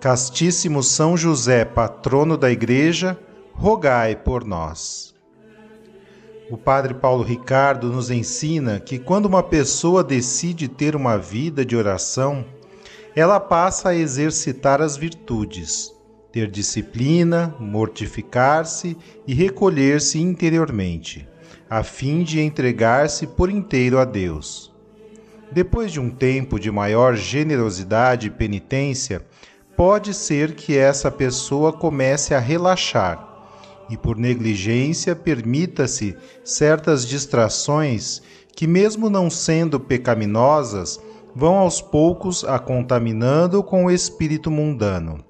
[0.00, 3.18] Castíssimo São José, patrono da Igreja,
[3.54, 5.14] rogai por nós.
[6.50, 11.74] O Padre Paulo Ricardo nos ensina que quando uma pessoa decide ter uma vida de
[11.74, 12.44] oração,
[13.16, 15.90] ela passa a exercitar as virtudes,
[16.30, 21.26] ter disciplina, mortificar-se e recolher-se interiormente,
[21.70, 24.70] a fim de entregar-se por inteiro a Deus.
[25.50, 29.24] Depois de um tempo de maior generosidade e penitência,
[29.76, 33.26] pode ser que essa pessoa comece a relaxar
[33.90, 38.22] e, por negligência, permita-se certas distrações
[38.54, 40.98] que, mesmo não sendo pecaminosas,
[41.34, 45.22] vão aos poucos a contaminando com o espírito mundano,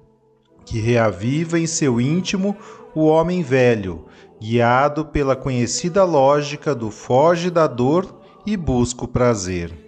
[0.65, 2.55] que reaviva em seu íntimo
[2.95, 4.05] o homem velho,
[4.39, 9.86] guiado pela conhecida lógica do foge da dor e busca o prazer.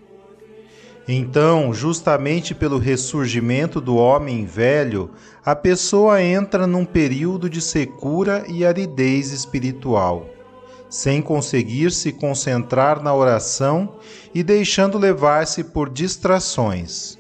[1.12, 5.10] Então, justamente pelo ressurgimento do homem velho,
[5.44, 10.30] a pessoa entra num período de secura e aridez espiritual,
[10.88, 13.96] sem conseguir se concentrar na oração
[14.36, 17.18] e deixando levar-se por distrações.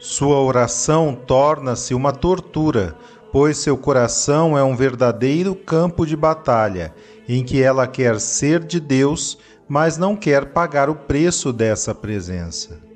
[0.00, 2.96] Sua oração torna-se uma tortura,
[3.30, 6.92] pois seu coração é um verdadeiro campo de batalha,
[7.28, 12.89] em que ela quer ser de Deus, mas não quer pagar o preço dessa presença.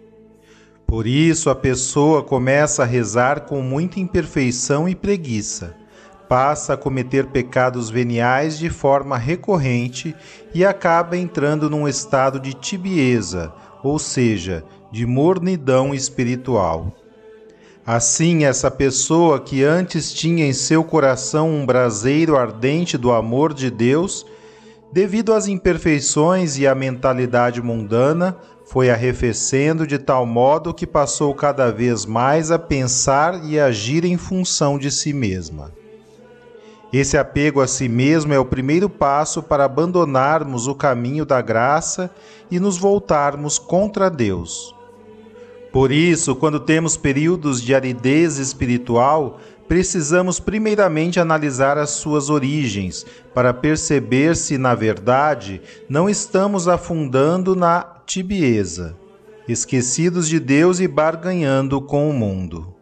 [0.94, 5.74] Por isso a pessoa começa a rezar com muita imperfeição e preguiça,
[6.28, 10.14] passa a cometer pecados veniais de forma recorrente
[10.54, 13.52] e acaba entrando num estado de tibieza,
[13.82, 14.62] ou seja,
[14.92, 16.94] de mornidão espiritual.
[17.84, 23.68] Assim, essa pessoa que antes tinha em seu coração um braseiro ardente do amor de
[23.68, 24.24] Deus,
[24.92, 31.70] devido às imperfeições e à mentalidade mundana, foi arrefecendo de tal modo que passou cada
[31.70, 35.72] vez mais a pensar e agir em função de si mesma.
[36.92, 42.10] Esse apego a si mesmo é o primeiro passo para abandonarmos o caminho da graça
[42.50, 44.74] e nos voltarmos contra Deus.
[45.72, 53.04] Por isso, quando temos períodos de aridez espiritual, precisamos primeiramente analisar as suas origens,
[53.34, 58.96] para perceber se, na verdade, não estamos afundando na tibieza,
[59.48, 62.73] esquecidos de Deus e barganhando com o mundo.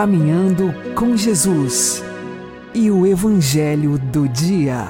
[0.00, 2.02] Caminhando com Jesus
[2.72, 4.88] e o Evangelho do Dia.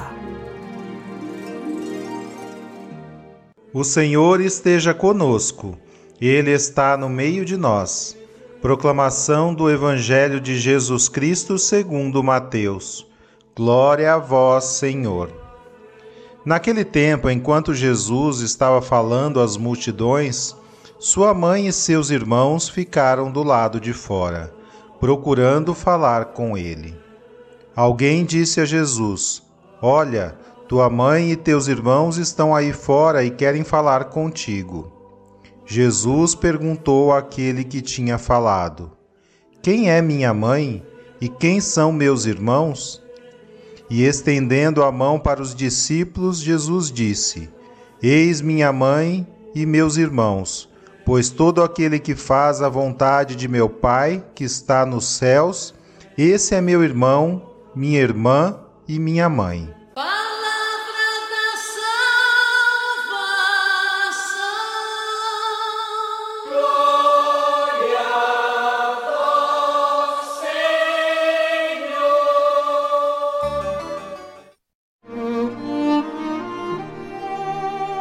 [3.73, 5.77] O Senhor esteja conosco,
[6.21, 8.17] Ele está no meio de nós.
[8.61, 13.05] Proclamação do Evangelho de Jesus Cristo segundo Mateus.
[13.53, 15.29] Glória a vós, Senhor.
[16.45, 20.55] Naquele tempo, enquanto Jesus estava falando às multidões,
[20.97, 24.60] sua mãe e seus irmãos ficaram do lado de fora,
[25.01, 26.95] procurando falar com ele.
[27.75, 29.41] Alguém disse a Jesus:
[29.81, 30.37] Olha,
[30.67, 34.91] tua mãe e teus irmãos estão aí fora e querem falar contigo.
[35.65, 38.91] Jesus perguntou àquele que tinha falado:
[39.63, 40.85] Quem é minha mãe
[41.19, 43.01] e quem são meus irmãos?
[43.89, 47.49] E estendendo a mão para os discípulos, Jesus disse:
[48.03, 50.69] Eis minha mãe e meus irmãos,
[51.11, 55.73] pois todo aquele que faz a vontade de meu Pai, que está nos céus,
[56.17, 59.69] esse é meu irmão, minha irmã e minha mãe.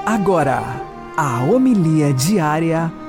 [0.07, 0.63] Agora,
[1.17, 3.00] a homilia diária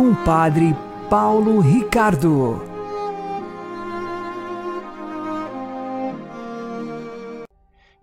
[0.00, 0.74] com o Padre
[1.10, 2.58] Paulo Ricardo.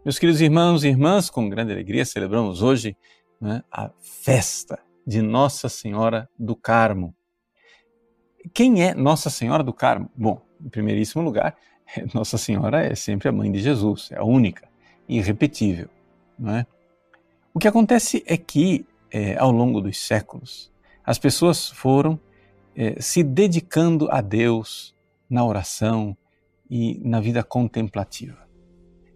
[0.05, 2.95] Meus queridos irmãos e irmãs, com grande alegria celebramos hoje
[3.41, 4.77] né, a festa
[5.07, 7.15] de Nossa Senhora do Carmo.
[8.53, 10.07] Quem é Nossa Senhora do Carmo?
[10.15, 11.57] Bom, em primeiríssimo lugar,
[12.13, 14.69] Nossa Senhora é sempre a mãe de Jesus, é a única,
[15.09, 15.89] irrepetível,
[16.37, 16.67] não é?
[17.55, 20.71] O que acontece é que, é, ao longo dos séculos,
[21.07, 22.19] as pessoas foram
[22.75, 24.93] é, se dedicando a Deus
[25.29, 26.17] na oração
[26.69, 28.45] e na vida contemplativa.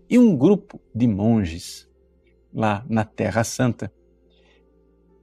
[0.10, 1.90] E um grupo de monges
[2.54, 3.92] lá na Terra Santa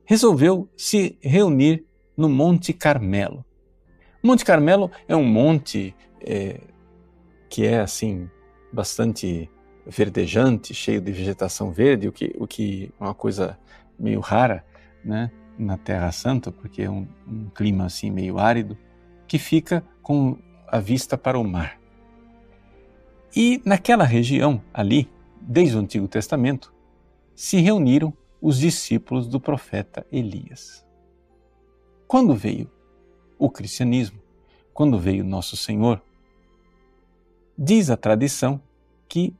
[0.04, 3.42] resolveu se reunir no Monte Carmelo.
[4.22, 6.60] Monte Carmelo é um monte é,
[7.48, 8.28] que é assim
[8.70, 9.50] bastante
[9.86, 13.58] verdejante, cheio de vegetação verde, o que, o que é uma coisa
[13.98, 14.62] meio rara
[15.02, 18.76] né, na Terra Santa, porque é um, um clima assim meio árido,
[19.26, 21.78] que fica com a vista para o mar.
[23.34, 25.10] E naquela região ali,
[25.40, 26.72] desde o Antigo Testamento,
[27.34, 30.84] se reuniram os discípulos do profeta Elias.
[32.06, 32.70] Quando veio
[33.38, 34.18] o cristianismo,
[34.72, 36.02] quando veio nosso Senhor,
[37.56, 38.60] diz a tradição
[39.08, 39.34] que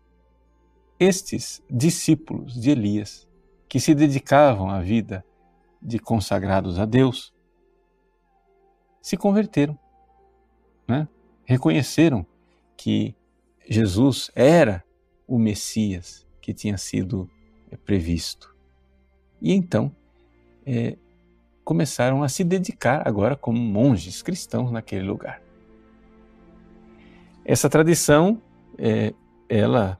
[0.98, 3.26] estes discípulos de Elias,
[3.68, 5.24] que se dedicavam à vida
[5.80, 7.32] de consagrados a Deus,
[9.00, 9.78] se converteram,
[10.86, 11.08] né?
[11.44, 12.26] reconheceram
[12.76, 13.14] que
[13.68, 14.84] Jesus era
[15.26, 17.30] o Messias que tinha sido
[17.70, 18.54] é, previsto.
[19.40, 19.94] E então
[20.66, 20.96] é,
[21.64, 25.42] começaram a se dedicar agora como monges cristãos naquele lugar.
[27.44, 28.42] Essa tradição,
[28.78, 29.12] é,
[29.48, 29.98] ela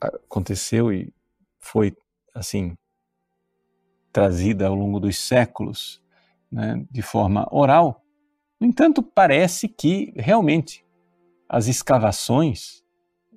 [0.00, 1.12] aconteceu e
[1.58, 1.96] foi
[2.34, 2.76] assim
[4.12, 6.02] trazida ao longo dos séculos
[6.50, 8.02] né, de forma oral.
[8.60, 10.84] No entanto, parece que realmente
[11.48, 12.82] as escavações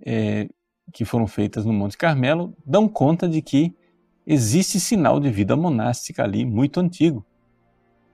[0.06, 0.50] é,
[0.92, 3.74] que foram feitas no Monte Carmelo dão conta de que
[4.25, 7.25] existe sinal de vida monástica ali muito antigo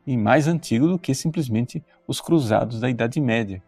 [0.06, 3.62] e mais antigo do que simplesmente os cruzados da Idade Média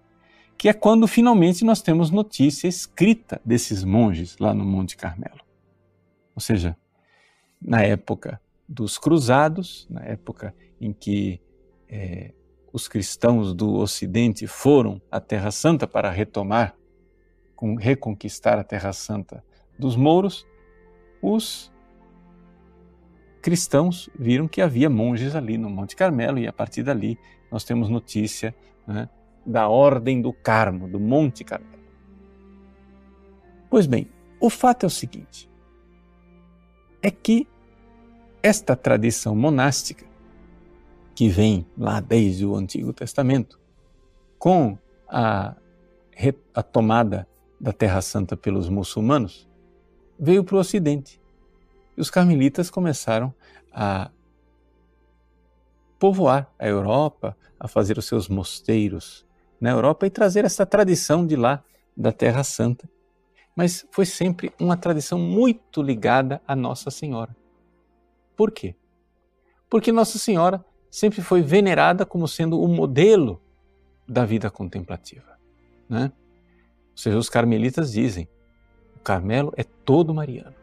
[0.59, 5.39] que é quando finalmente nós temos notícia escrita desses monges lá no Monte Carmelo.
[6.35, 6.75] Ou seja,
[7.61, 11.41] na época dos cruzados, na época em que
[11.89, 12.31] é,
[12.71, 16.75] os cristãos do Ocidente foram à Terra Santa para retomar,
[17.79, 19.43] reconquistar a Terra Santa
[19.77, 20.45] dos mouros,
[21.19, 21.73] os
[23.41, 27.17] cristãos viram que havia monges ali no Monte Carmelo e a partir dali
[27.51, 29.09] nós temos notícia né,
[29.43, 31.79] da Ordem do Carmo, do Monte Carmelo.
[33.67, 34.07] Pois bem,
[34.39, 35.49] o fato é o seguinte:
[37.01, 37.47] é que
[38.41, 40.05] esta tradição monástica,
[41.13, 43.59] que vem lá desde o Antigo Testamento,
[44.37, 44.77] com
[45.07, 45.55] a,
[46.53, 47.27] a tomada
[47.59, 49.47] da Terra Santa pelos muçulmanos,
[50.17, 51.19] veio para o Ocidente.
[51.97, 53.33] E os carmelitas começaram
[53.73, 54.09] a
[55.99, 59.25] povoar a Europa, a fazer os seus mosteiros
[59.59, 61.61] na Europa e trazer essa tradição de lá,
[61.95, 62.89] da Terra Santa.
[63.53, 67.35] Mas foi sempre uma tradição muito ligada a Nossa Senhora.
[68.39, 68.73] Por quê?
[69.69, 73.41] Porque Nossa Senhora sempre foi venerada como sendo o modelo
[74.07, 75.37] da vida contemplativa.
[75.89, 76.09] Né?
[76.91, 78.29] Ou seja, os carmelitas dizem:
[78.95, 80.55] o Carmelo é todo mariano.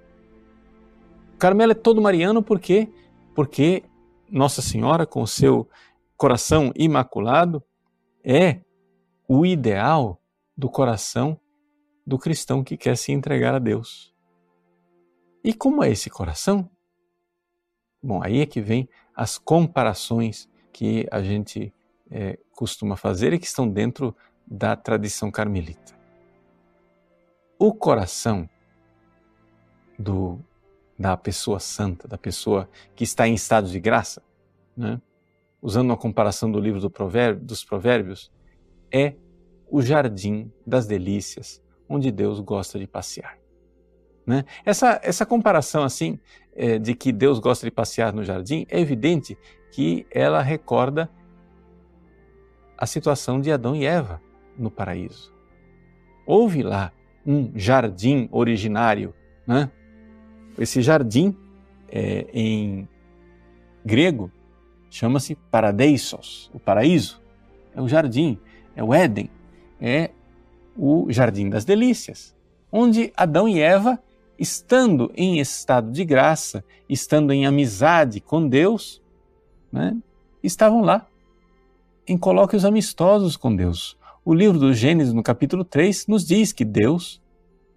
[1.34, 2.88] O Carmelo é todo mariano porque
[3.34, 3.84] porque
[4.30, 5.68] Nossa Senhora com o seu
[6.16, 7.62] coração imaculado
[8.24, 8.62] é
[9.28, 10.18] o ideal
[10.56, 11.38] do coração
[12.06, 14.14] do cristão que quer se entregar a Deus.
[15.44, 16.70] E como é esse coração?
[18.06, 21.74] Bom, aí é que vem as comparações que a gente
[22.08, 24.14] é, costuma fazer e que estão dentro
[24.46, 25.92] da tradição carmelita.
[27.58, 28.48] O coração
[29.98, 30.38] do,
[30.96, 34.22] da pessoa santa, da pessoa que está em estado de graça,
[34.76, 35.02] né?
[35.60, 38.30] usando uma comparação do livro do provérbio, dos Provérbios,
[38.92, 39.16] é
[39.68, 43.36] o jardim das delícias, onde Deus gosta de passear.
[44.26, 44.44] Né?
[44.64, 46.18] Essa, essa comparação assim
[46.54, 49.38] é, de que Deus gosta de passear no jardim é evidente
[49.70, 51.08] que ela recorda
[52.76, 54.20] a situação de Adão e Eva
[54.58, 55.32] no paraíso.
[56.26, 56.92] Houve lá
[57.24, 59.14] um jardim originário.
[59.46, 59.70] Né?
[60.58, 61.36] Esse jardim,
[61.88, 62.88] é, em
[63.84, 64.30] grego,
[64.90, 67.22] chama-se paradeisos, o paraíso.
[67.74, 68.38] É o jardim,
[68.74, 69.30] é o Éden,
[69.80, 70.10] é
[70.76, 72.34] o jardim das delícias,
[72.72, 74.02] onde Adão e Eva,
[74.38, 79.02] estando em estado de graça, estando em amizade com Deus,
[79.72, 79.96] né,
[80.42, 81.06] estavam lá
[82.06, 83.96] em colóquios amistosos com Deus.
[84.24, 87.20] O livro do Gênesis, no capítulo 3, nos diz que Deus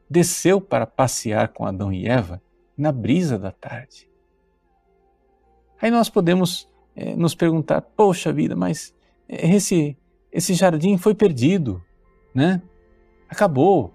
[0.10, 2.42] desceu para passear com Adão e Eva
[2.78, 4.10] na brisa da tarde.
[5.82, 8.94] Aí nós podemos é, nos perguntar: poxa vida, mas
[9.28, 9.98] esse,
[10.32, 11.84] esse jardim foi perdido,
[12.34, 12.62] né?
[13.30, 13.94] Acabou.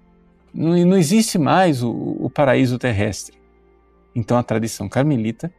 [0.54, 3.36] Não, existe mais o, o paraíso terrestre.
[4.14, 5.52] Então a tradição carmelita,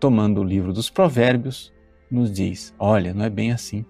[0.00, 1.70] tomando o livro dos Provérbios,
[2.10, 3.84] nos diz: olha, não é bem assim.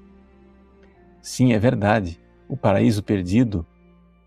[1.23, 2.21] Sim, é verdade.
[2.49, 3.65] O paraíso perdido,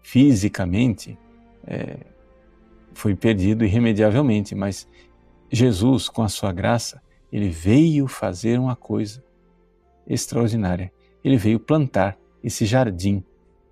[0.01, 1.17] fisicamente,
[1.67, 1.97] é,
[2.93, 4.87] foi perdido irremediavelmente, mas
[5.51, 7.01] Jesus, com a sua graça,
[7.31, 9.21] ele veio fazer uma coisa
[10.07, 10.91] extraordinária.
[11.23, 13.23] Ele veio plantar esse jardim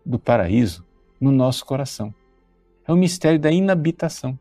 [0.05, 0.86] do paraíso
[1.19, 2.13] no nosso coração.
[2.87, 4.37] É o mistério da inabitação.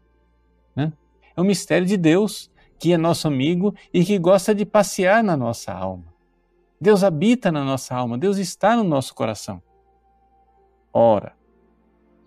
[0.74, 0.92] Né?
[1.36, 5.36] É o mistério de Deus que é nosso amigo e que gosta de passear na
[5.36, 6.14] nossa alma.
[6.80, 9.62] Deus habita na nossa alma, Deus está no nosso coração.
[10.92, 11.34] Ora,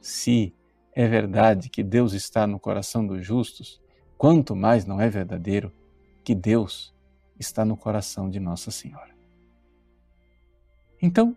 [0.01, 0.53] se
[0.93, 3.81] é verdade que Deus está no coração dos justos,
[4.17, 5.71] quanto mais não é verdadeiro
[6.23, 6.93] que Deus
[7.39, 9.15] está no coração de Nossa Senhora.
[11.01, 11.35] Então,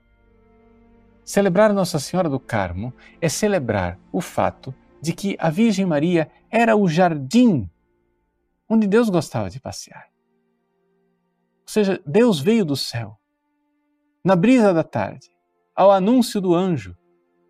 [1.25, 6.77] celebrar Nossa Senhora do Carmo é celebrar o fato de que a Virgem Maria era
[6.77, 7.69] o jardim
[8.69, 10.09] onde Deus gostava de passear.
[11.63, 13.19] Ou seja, Deus veio do céu,
[14.25, 15.31] na brisa da tarde,
[15.75, 16.97] ao anúncio do anjo,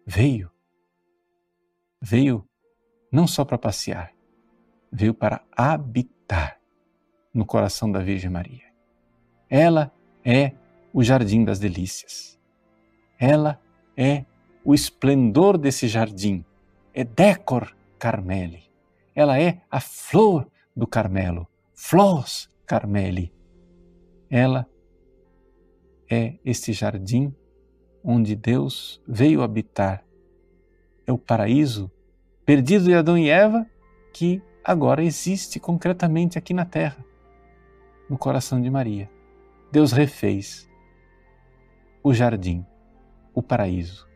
[0.07, 0.51] veio.
[2.01, 2.49] Veio
[3.11, 4.13] não só para passear,
[4.91, 6.59] veio para habitar
[7.33, 8.73] no coração da Virgem Maria.
[9.49, 9.93] Ela
[10.25, 10.53] é
[10.93, 12.39] o jardim das delícias.
[13.23, 13.61] Ela
[13.97, 14.25] é
[14.65, 16.45] o esplendor desse jardim.
[16.93, 18.65] É decor Carmeli.
[19.15, 23.33] Ela é a flor do Carmelo, Flos Carmeli.
[24.29, 24.67] Ela
[26.11, 27.33] é este jardim
[28.03, 30.05] onde Deus veio habitar.
[31.07, 31.93] É o paraíso
[32.45, 33.65] perdido de Adão e Eva
[34.13, 37.05] que agora existe concretamente aqui na terra,
[38.11, 39.09] no coração de Maria.
[39.71, 40.69] Deus refez
[42.03, 42.67] o jardim,
[43.35, 44.09] o paraíso.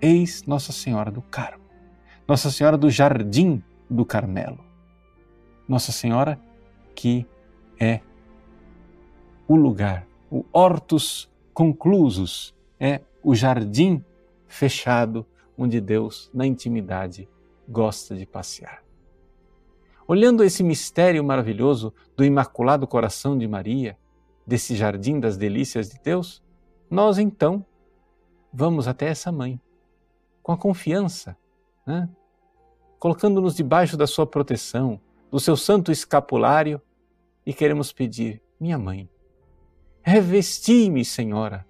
[0.00, 1.64] Eis Nossa Senhora do Carmo,
[2.26, 4.64] Nossa Senhora do Jardim do Carmelo.
[5.68, 6.38] Nossa Senhora,
[6.94, 7.26] que
[7.80, 8.00] é
[9.48, 14.04] o lugar, o hortus conclusus, é o jardim
[14.46, 17.28] fechado onde Deus, na intimidade,
[17.68, 18.82] gosta de passear.
[20.06, 23.96] Olhando esse mistério maravilhoso do Imaculado Coração de Maria,
[24.46, 26.42] desse jardim das delícias de Deus,
[26.88, 27.64] nós então
[28.56, 29.60] vamos até essa mãe,
[30.42, 31.36] com a confiança,
[31.86, 32.08] né?
[32.98, 34.98] colocando-nos debaixo da sua proteção,
[35.30, 36.80] do seu santo escapulário
[37.44, 39.10] e queremos pedir: Minha mãe,
[40.00, 41.66] revesti-me, Senhora,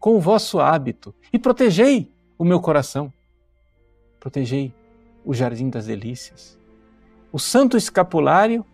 [0.00, 3.12] com o vosso hábito e protegei o meu coração.
[4.18, 4.74] Protegei
[5.24, 6.58] o jardim das delícias.
[7.30, 8.66] O santo escapulário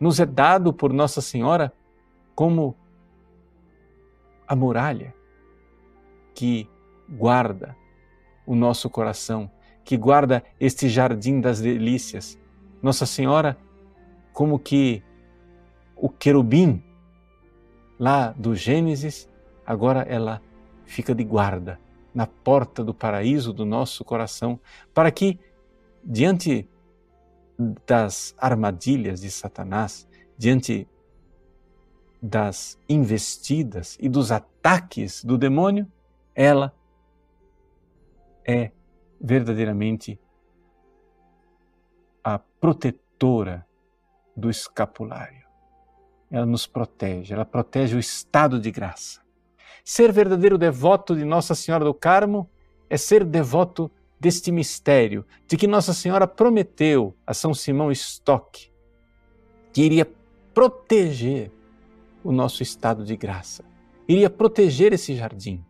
[0.00, 1.72] nos é dado por Nossa Senhora
[2.34, 2.76] como
[4.46, 5.14] a muralha
[6.38, 6.70] que
[7.08, 7.76] guarda
[8.46, 9.50] o nosso coração,
[9.84, 12.38] que guarda este jardim das delícias.
[12.80, 13.58] Nossa Senhora,
[14.32, 15.02] como que
[15.96, 16.80] o querubim
[17.98, 19.28] lá do Gênesis,
[19.66, 20.40] agora ela
[20.86, 21.80] fica de guarda
[22.14, 24.60] na porta do paraíso do nosso coração,
[24.94, 25.40] para que,
[26.04, 26.68] diante
[27.84, 30.86] das armadilhas de Satanás, diante
[32.22, 35.84] das investidas e dos ataques do demônio,
[36.38, 36.72] ela
[38.46, 38.70] é
[39.20, 40.20] verdadeiramente
[42.22, 43.66] a protetora
[44.36, 45.44] do escapulário.
[46.30, 49.20] Ela nos protege, ela protege o estado de graça.
[49.84, 52.48] Ser verdadeiro devoto de Nossa Senhora do Carmo
[52.88, 58.70] é ser devoto deste mistério de que Nossa Senhora prometeu a São Simão Stock
[59.72, 60.08] que iria
[60.54, 61.50] proteger
[62.22, 63.64] o nosso estado de graça,
[64.06, 65.64] iria proteger esse jardim,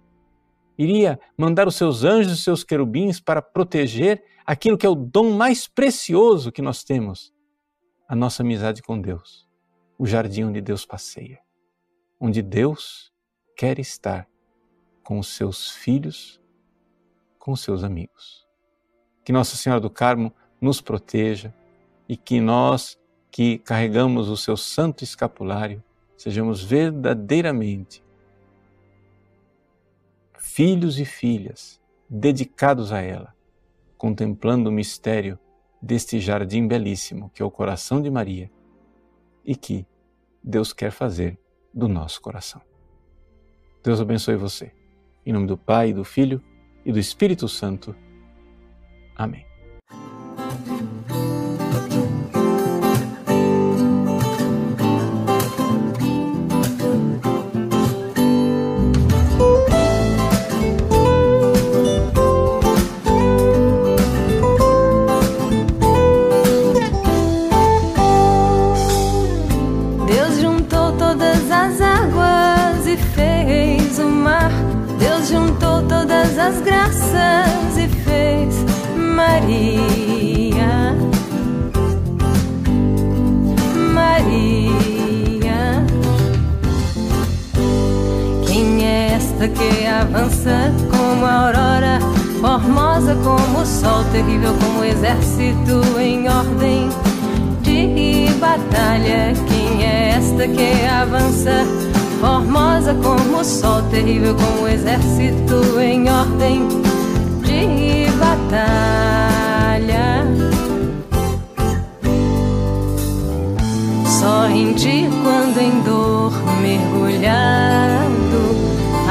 [0.79, 4.95] iria mandar os seus anjos e os seus querubins para proteger aquilo que é o
[4.95, 7.35] dom mais precioso que nós temos,
[8.09, 9.47] a nossa amizade com Deus,
[9.99, 11.41] o jardim onde Deus passeia,
[12.21, 13.13] onde Deus
[13.57, 14.29] quer estar
[15.03, 16.41] com os seus filhos,
[17.39, 18.47] com os seus amigos.
[19.25, 21.53] Que Nossa Senhora do Carmo nos proteja
[22.09, 22.99] e que nós
[23.31, 25.83] que carregamos o seu santo escapulário
[26.17, 28.03] sejamos verdadeiramente
[30.59, 33.33] filhos e filhas dedicados a ela,
[33.97, 35.39] contemplando o mistério
[35.81, 38.51] deste jardim belíssimo que é o coração de Maria
[39.45, 39.87] e que
[40.43, 41.39] Deus quer fazer
[41.73, 42.61] do nosso coração.
[43.85, 44.73] Deus abençoe você.
[45.25, 46.43] Em nome do Pai, do Filho
[46.85, 47.95] e do Espírito Santo.
[49.15, 49.48] Amém.
[89.49, 91.99] Que avança como a aurora,
[92.41, 96.89] formosa como o sol, terrível como o exército em ordem
[97.63, 99.33] de batalha.
[99.49, 101.88] Quem é esta que avança?
[102.21, 106.67] Formosa como o sol, terrível como o exército em ordem
[107.45, 108.99] de batalha.
[114.07, 118.09] Só em ti quando em dor mergulhado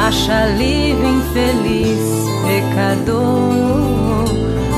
[0.07, 1.99] acha livre, infeliz,
[2.45, 3.57] pecador.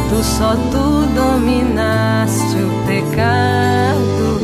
[0.10, 4.40] Tu só tu dominaste o pecado,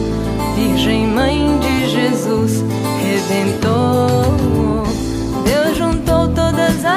[0.55, 2.63] Virgem Mãe de Jesus,
[3.01, 3.64] Redentor.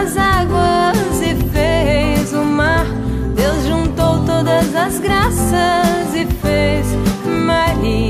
[0.01, 2.87] As águas e fez o mar.
[3.35, 6.87] Deus juntou todas as graças e fez
[7.25, 8.09] Maria.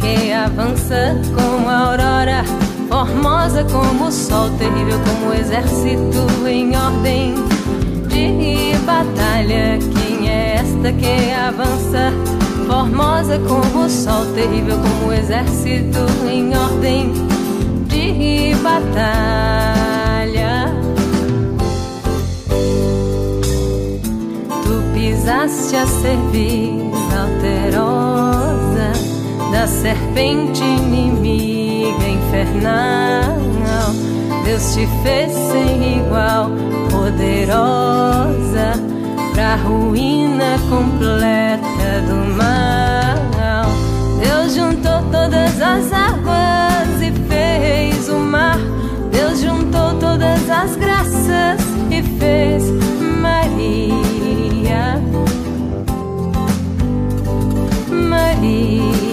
[0.00, 2.44] que avança como a aurora,
[2.88, 7.34] formosa como o sol, terrível como o exército em ordem
[8.08, 9.78] de batalha.
[9.94, 10.05] Quem
[10.56, 12.12] esta que avança?
[12.66, 17.12] Formosa como o sol, terrível como o exército em ordem
[17.86, 18.86] de batalha.
[24.64, 28.92] Tu pisaste a cerviz alterosa
[29.52, 33.36] da serpente inimiga infernal.
[34.44, 36.50] Deus te fez sem igual,
[36.90, 38.74] poderosa,
[39.36, 43.66] pra ruína completa do mal.
[44.18, 48.58] Deus juntou todas as águas e fez o mar.
[49.12, 52.64] Deus juntou todas as graças e fez
[53.20, 54.98] Maria.
[57.90, 59.05] Maria.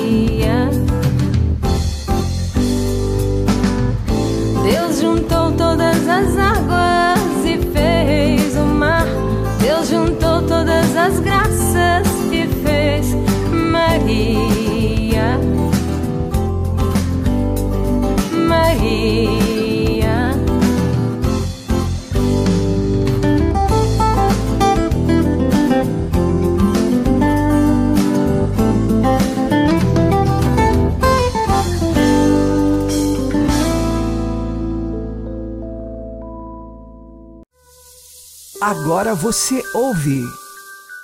[38.65, 40.23] Agora você ouve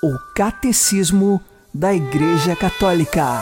[0.02, 1.42] o Catecismo
[1.74, 3.42] da Igreja Católica.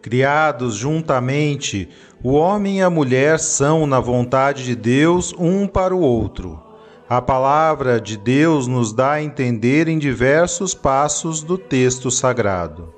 [0.00, 1.88] Criados juntamente,
[2.22, 6.62] o homem e a mulher são, na vontade de Deus, um para o outro.
[7.08, 12.94] A palavra de Deus nos dá a entender em diversos passos do texto sagrado.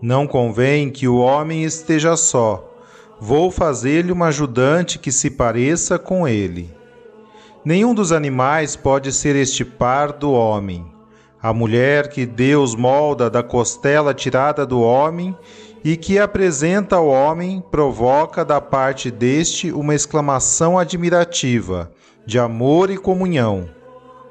[0.00, 2.67] Não convém que o homem esteja só.
[3.20, 6.72] Vou fazer-lhe uma ajudante que se pareça com ele.
[7.64, 10.86] Nenhum dos animais pode ser este par do homem.
[11.42, 15.36] A mulher que Deus molda da costela tirada do homem
[15.84, 21.90] e que apresenta ao homem provoca da parte deste uma exclamação admirativa,
[22.24, 23.68] de amor e comunhão.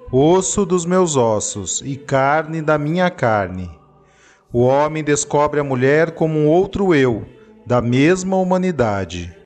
[0.09, 3.69] Osso dos meus ossos e carne da minha carne.
[4.51, 7.25] O homem descobre a mulher como um outro eu,
[7.67, 9.36] da mesma humanidade.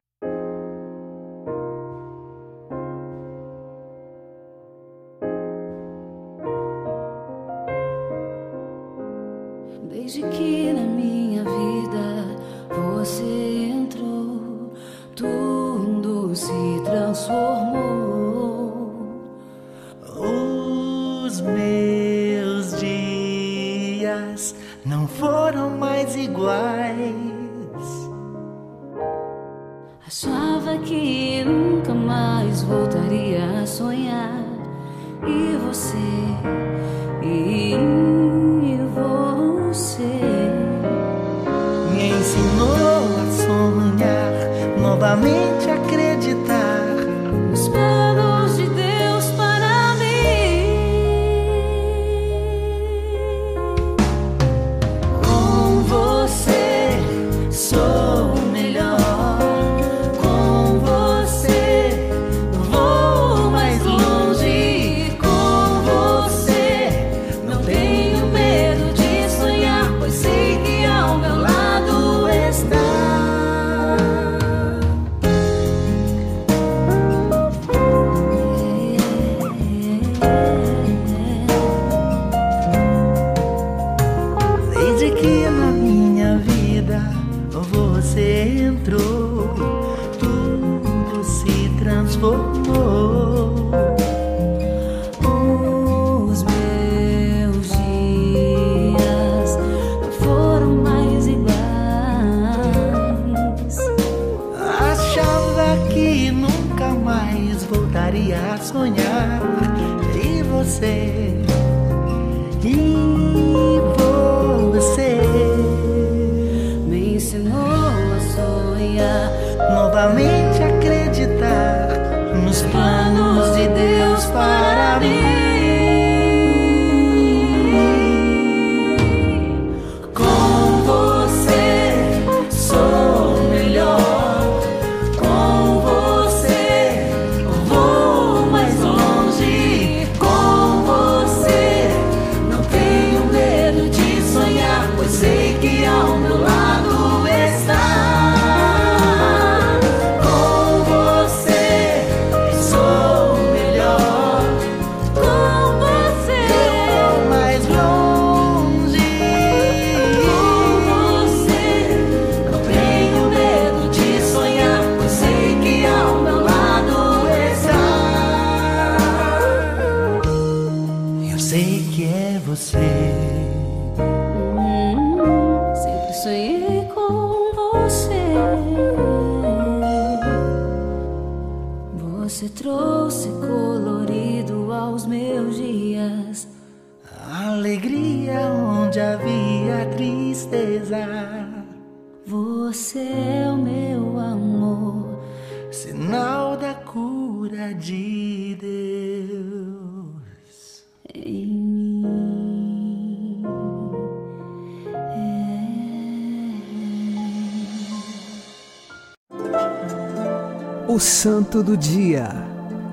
[210.94, 212.28] O Santo do Dia,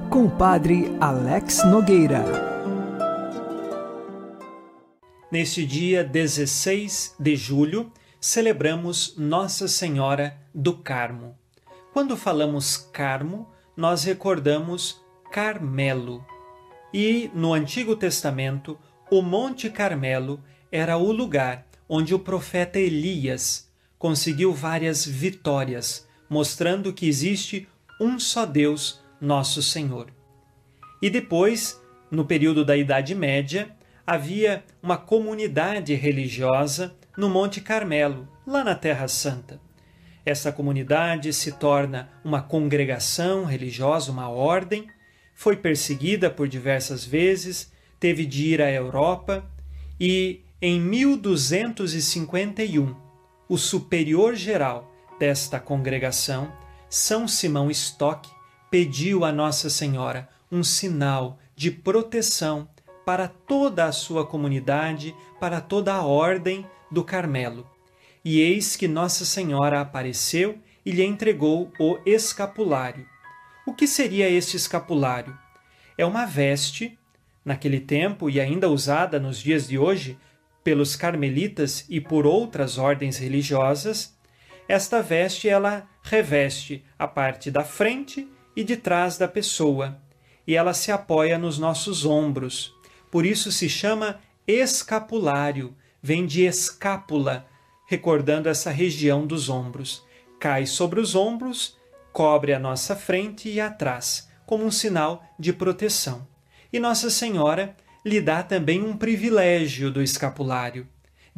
[0.09, 2.23] com Padre Alex Nogueira.
[5.33, 11.37] Neste dia 16 de julho, celebramos Nossa Senhora do Carmo.
[11.93, 16.25] Quando falamos Carmo, nós recordamos Carmelo.
[16.95, 18.79] E no Antigo Testamento,
[19.11, 27.09] o Monte Carmelo era o lugar onde o profeta Elias conseguiu várias vitórias, mostrando que
[27.09, 27.67] existe
[28.01, 30.11] um só Deus, nosso Senhor.
[31.01, 31.81] E depois,
[32.11, 33.71] no período da Idade Média,
[34.07, 39.61] havia uma comunidade religiosa no Monte Carmelo, lá na Terra Santa.
[40.25, 44.87] Essa comunidade se torna uma congregação religiosa, uma ordem,
[45.35, 49.45] foi perseguida por diversas vezes, teve de ir à Europa
[50.01, 52.95] e em 1251
[53.49, 56.53] o superior geral desta congregação,
[56.91, 58.31] São Simão Stock,
[58.71, 62.67] pediu a Nossa Senhora um sinal de proteção
[63.05, 67.69] para toda a sua comunidade, para toda a ordem do Carmelo.
[68.25, 73.07] E eis que Nossa Senhora apareceu e lhe entregou o escapulário.
[73.67, 75.37] O que seria este escapulário?
[75.99, 76.99] É uma veste,
[77.45, 80.19] naquele tempo e ainda usada nos dias de hoje
[80.65, 84.18] pelos carmelitas e por outras ordens religiosas.
[84.69, 89.99] Esta veste ela reveste a parte da frente e de trás da pessoa,
[90.47, 92.79] e ela se apoia nos nossos ombros
[93.11, 97.47] por isso se chama escapulário, vem de escápula,
[97.87, 100.05] recordando essa região dos ombros.
[100.39, 101.77] Cai sobre os ombros,
[102.13, 106.27] cobre a nossa frente e atrás, como um sinal de proteção.
[106.73, 110.87] E Nossa Senhora lhe dá também um privilégio do escapulário,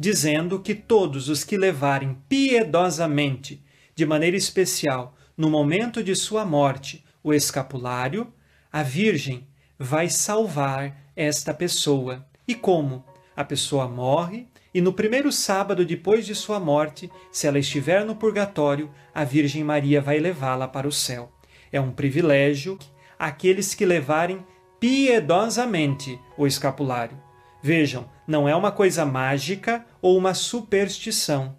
[0.01, 7.05] dizendo que todos os que levarem piedosamente, de maneira especial, no momento de sua morte,
[7.23, 8.33] o escapulário,
[8.73, 12.25] a Virgem vai salvar esta pessoa.
[12.47, 13.05] E como?
[13.35, 18.15] A pessoa morre e no primeiro sábado depois de sua morte, se ela estiver no
[18.15, 21.31] purgatório, a Virgem Maria vai levá-la para o céu.
[21.71, 22.79] É um privilégio
[23.19, 24.43] aqueles que levarem
[24.79, 27.21] piedosamente o escapulário.
[27.61, 31.57] Vejam, não é uma coisa mágica ou uma superstição.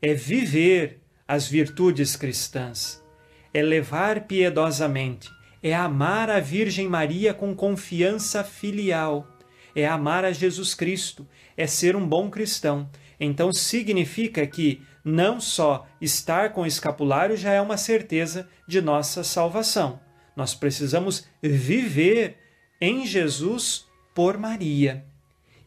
[0.00, 3.02] É viver as virtudes cristãs.
[3.52, 5.28] É levar piedosamente
[5.62, 9.26] é amar a Virgem Maria com confiança filial,
[9.74, 12.88] é amar a Jesus Cristo, é ser um bom cristão.
[13.18, 19.24] Então significa que não só estar com o escapulário já é uma certeza de nossa
[19.24, 20.00] salvação.
[20.36, 22.36] Nós precisamos viver
[22.80, 25.04] em Jesus por Maria.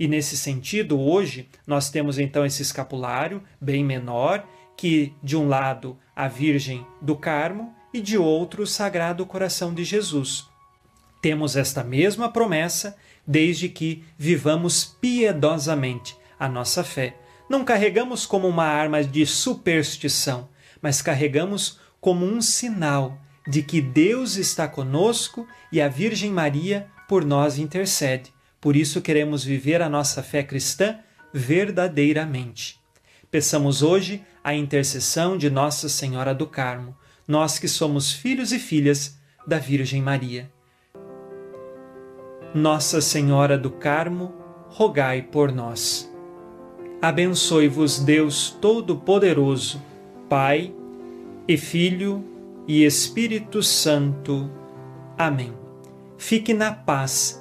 [0.02, 4.44] E nesse sentido, hoje, nós temos então esse escapulário bem menor,
[4.76, 9.84] que de um lado a Virgem do Carmo e de outro o Sagrado Coração de
[9.84, 10.48] Jesus.
[11.22, 17.16] Temos esta mesma promessa desde que vivamos piedosamente a nossa fé.
[17.48, 20.50] Não carregamos como uma arma de superstição,
[20.82, 27.24] mas carregamos como um sinal de que Deus está conosco e a Virgem Maria por
[27.24, 28.34] nós intercede.
[28.62, 31.00] Por isso queremos viver a nossa fé cristã
[31.34, 32.80] verdadeiramente.
[33.30, 36.96] Peçamos hoje a intercessão de Nossa Senhora do Carmo
[37.32, 40.52] nós que somos filhos e filhas da Virgem Maria.
[42.54, 44.34] Nossa Senhora do Carmo,
[44.68, 46.12] rogai por nós.
[47.02, 49.82] Abençoe-vos Deus Todo-Poderoso,
[50.28, 50.74] Pai
[51.48, 52.22] e Filho
[52.68, 54.52] e Espírito Santo.
[55.18, 55.54] Amém.
[56.18, 57.41] Fique na paz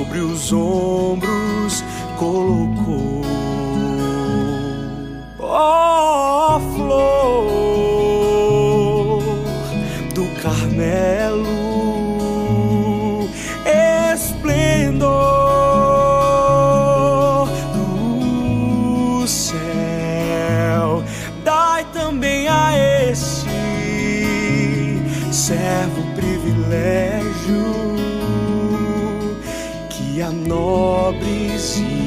[0.00, 1.29] Sobre os ombros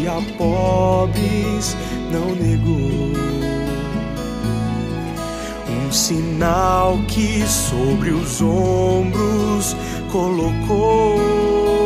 [0.04, 1.78] e a pobres
[2.12, 3.14] não negou.
[5.70, 9.76] Um sinal que sobre os ombros
[10.12, 11.83] colocou.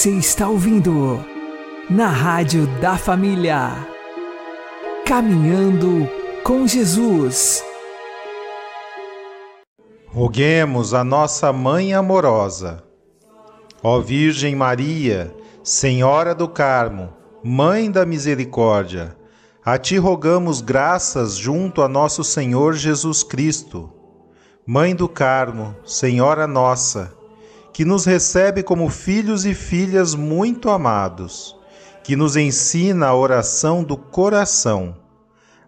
[0.00, 1.22] Você está ouvindo
[1.90, 3.86] na Rádio da Família.
[5.04, 6.08] Caminhando
[6.42, 7.62] com Jesus.
[10.06, 12.82] Roguemos a nossa Mãe amorosa.
[13.82, 17.12] Ó Virgem Maria, Senhora do Carmo,
[17.44, 19.14] Mãe da Misericórdia,
[19.62, 23.92] a ti rogamos graças junto a nosso Senhor Jesus Cristo.
[24.66, 27.19] Mãe do Carmo, Senhora nossa,
[27.72, 31.56] que nos recebe como filhos e filhas muito amados,
[32.02, 34.96] que nos ensina a oração do coração.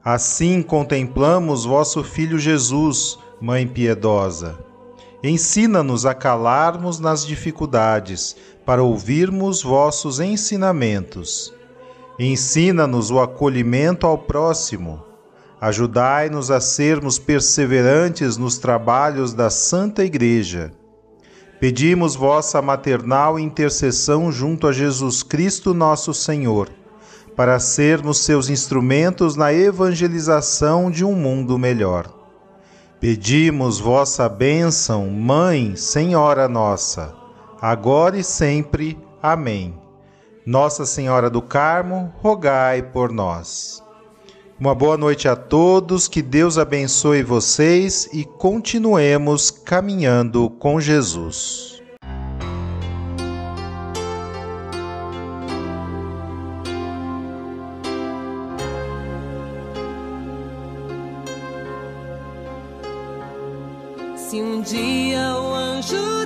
[0.05, 4.59] Assim contemplamos vosso Filho Jesus, Mãe piedosa.
[5.23, 11.53] Ensina-nos a calarmos nas dificuldades, para ouvirmos vossos ensinamentos.
[12.19, 15.03] Ensina-nos o acolhimento ao próximo.
[15.61, 20.73] Ajudai-nos a sermos perseverantes nos trabalhos da Santa Igreja
[21.63, 26.69] Pedimos vossa maternal intercessão junto a Jesus Cristo, nosso Senhor,
[27.37, 32.13] para sermos seus instrumentos na evangelização de um mundo melhor.
[32.99, 37.15] Pedimos vossa bênção, Mãe, Senhora nossa,
[37.61, 38.99] agora e sempre.
[39.23, 39.73] Amém.
[40.45, 43.82] Nossa Senhora do Carmo, rogai por nós.
[44.63, 51.83] Uma boa noite a todos, que Deus abençoe vocês e continuemos caminhando com Jesus.
[64.15, 66.23] Se um dia o anjo